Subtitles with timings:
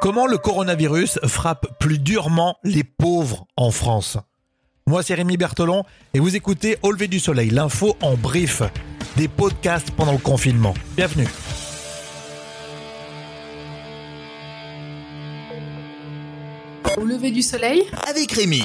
[0.00, 4.18] Comment le coronavirus frappe plus durement les pauvres en France
[4.86, 5.84] Moi, c'est Rémi Bertolon
[6.14, 8.62] et vous écoutez Au lever du soleil, l'info en brief,
[9.16, 10.74] des podcasts pendant le confinement.
[10.96, 11.28] Bienvenue.
[16.96, 18.62] Au lever du soleil avec Rémi.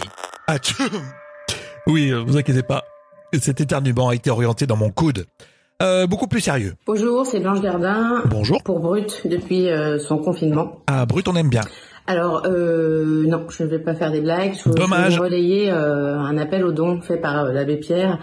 [0.47, 0.57] Ah,
[1.87, 2.85] oui, euh, vous inquiétez pas.
[3.39, 5.25] Cet éternuement a été orienté dans mon coude.
[5.81, 6.73] Euh, beaucoup plus sérieux.
[6.85, 8.21] Bonjour, c'est Blanche Gardin.
[8.25, 8.61] Bonjour.
[8.63, 10.81] Pour Brut depuis euh, son confinement.
[10.87, 11.61] Ah, Brut, on aime bien.
[12.05, 14.55] Alors, euh, non, je ne vais pas faire des blagues.
[14.65, 15.13] Je, Dommage.
[15.13, 18.19] Je vais relayer euh, un appel au don fait par euh, l'abbé Pierre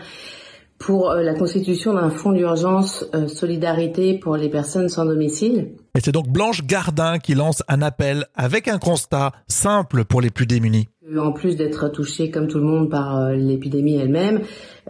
[0.79, 5.71] pour euh, la constitution d'un fonds d'urgence euh, solidarité pour les personnes sans domicile.
[5.97, 10.31] Et c'est donc Blanche Gardin qui lance un appel avec un constat simple pour les
[10.31, 10.89] plus démunis.
[11.15, 14.41] En plus d'être touché comme tout le monde par euh, l'épidémie elle-même,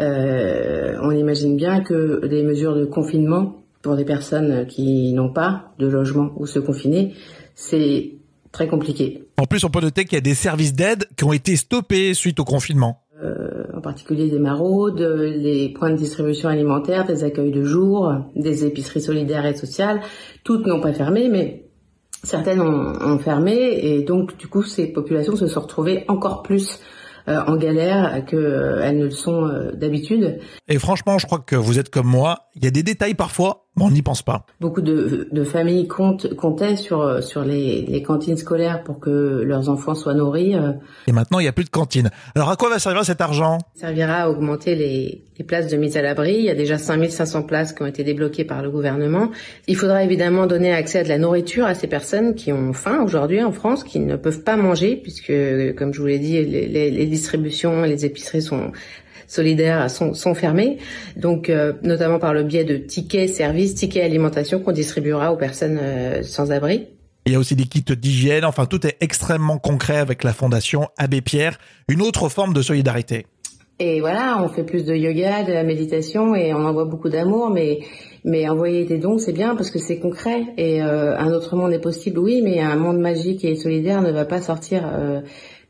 [0.01, 5.73] euh, on imagine bien que les mesures de confinement pour des personnes qui n'ont pas
[5.79, 7.13] de logement où se confiner,
[7.55, 8.15] c'est
[8.51, 9.25] très compliqué.
[9.37, 12.15] En plus, on peut noter qu'il y a des services d'aide qui ont été stoppés
[12.15, 13.03] suite au confinement.
[13.23, 18.65] Euh, en particulier des maraudes, les points de distribution alimentaire, des accueils de jour, des
[18.65, 20.01] épiceries solidaires et sociales,
[20.45, 21.66] toutes n'ont pas fermé, mais
[22.27, 26.81] certaines ont, fermé et donc du coup ces populations se sont retrouvées encore plus
[27.29, 30.39] euh, en galère qu'elles euh, ne le sont euh, d'habitude.
[30.69, 33.66] Et franchement, je crois que vous êtes comme moi, il y a des détails parfois,
[33.85, 34.47] on n'y pense pas.
[34.61, 39.69] Beaucoup de, de familles comptent, comptaient sur, sur les, les, cantines scolaires pour que leurs
[39.69, 40.55] enfants soient nourris.
[41.07, 42.11] Et maintenant, il n'y a plus de cantine.
[42.35, 43.59] Alors à quoi va servir cet argent?
[43.75, 46.37] Ça servira à augmenter les, les places de mise à l'abri.
[46.39, 49.31] Il y a déjà 5500 places qui ont été débloquées par le gouvernement.
[49.67, 53.03] Il faudra évidemment donner accès à de la nourriture à ces personnes qui ont faim
[53.05, 55.33] aujourd'hui en France, qui ne peuvent pas manger, puisque,
[55.77, 58.73] comme je vous l'ai dit, les, les distributions, les épiceries sont
[59.27, 60.79] solidaires sont, sont fermés,
[61.17, 65.79] donc euh, notamment par le biais de tickets services, tickets alimentation qu'on distribuera aux personnes
[65.81, 66.87] euh, sans abri.
[67.27, 70.89] Il y a aussi des kits d'hygiène, enfin tout est extrêmement concret avec la fondation
[70.97, 71.59] Abbé Pierre,
[71.89, 73.27] une autre forme de solidarité.
[73.79, 77.51] Et voilà, on fait plus de yoga, de la méditation et on envoie beaucoup d'amour,
[77.51, 77.81] mais
[78.25, 81.73] mais envoyer des dons c'est bien parce que c'est concret et euh, un autre monde
[81.73, 85.21] est possible, oui, mais un monde magique et solidaire ne va pas sortir euh,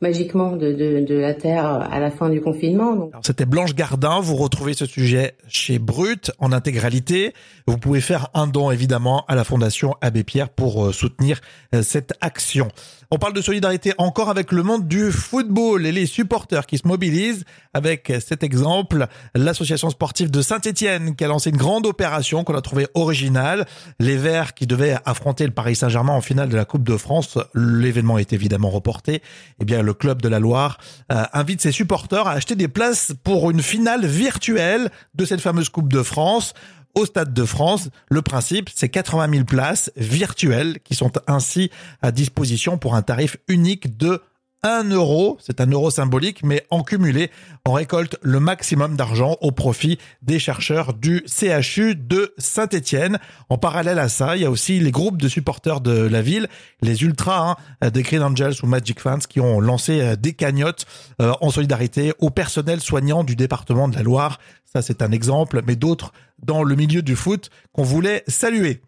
[0.00, 3.10] magiquement de, de, de, la Terre à la fin du confinement.
[3.22, 7.32] C'était Blanche Gardin, vous retrouvez ce sujet chez Brut en intégralité.
[7.66, 11.40] Vous pouvez faire un don évidemment à la Fondation Abbé Pierre pour soutenir
[11.82, 12.68] cette action.
[13.10, 16.88] On parle de solidarité encore avec le monde du football et les supporters qui se
[16.88, 22.56] mobilisent avec cet exemple, l'association sportive de Saint-Étienne qui a lancé une grande opération qu'on
[22.56, 23.66] a trouvée originale.
[24.00, 27.38] Les Verts qui devaient affronter le Paris Saint-Germain en finale de la Coupe de France,
[27.54, 29.22] l'événement est évidemment reporté.
[29.60, 30.78] Eh bien, le club de la Loire
[31.10, 35.70] euh, invite ses supporters à acheter des places pour une finale virtuelle de cette fameuse
[35.70, 36.52] Coupe de France
[36.94, 37.88] au Stade de France.
[38.10, 41.70] Le principe, c'est 80 000 places virtuelles qui sont ainsi
[42.02, 44.20] à disposition pour un tarif unique de
[44.66, 47.30] 1 euro, c'est un euro symbolique, mais en cumulé,
[47.64, 53.18] on récolte le maximum d'argent au profit des chercheurs du CHU de Saint-Étienne.
[53.48, 56.48] En parallèle à ça, il y a aussi les groupes de supporters de la ville,
[56.82, 60.86] les ultras hein, des Green Angels ou Magic Fans, qui ont lancé des cagnottes
[61.22, 64.40] euh, en solidarité au personnel soignant du département de la Loire.
[64.64, 66.12] Ça, c'est un exemple, mais d'autres
[66.42, 68.80] dans le milieu du foot qu'on voulait saluer.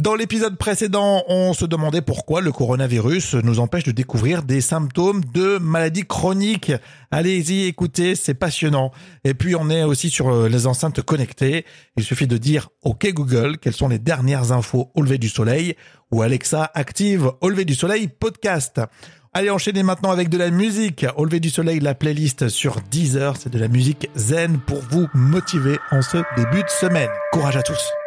[0.00, 5.22] Dans l'épisode précédent, on se demandait pourquoi le coronavirus nous empêche de découvrir des symptômes
[5.34, 6.72] de maladies chroniques.
[7.10, 8.90] Allez-y, écoutez, c'est passionnant.
[9.24, 11.66] Et puis on est aussi sur les enceintes connectées.
[11.98, 15.76] Il suffit de dire OK Google, quelles sont les dernières infos au lever du soleil?
[16.12, 18.80] ou Alexa active au lever du soleil podcast.
[19.32, 21.06] Allez, enchaînez maintenant avec de la musique.
[21.16, 25.08] Au lever du soleil, la playlist sur Deezer, c'est de la musique zen pour vous
[25.14, 27.10] motiver en ce début de semaine.
[27.32, 28.01] Courage à tous.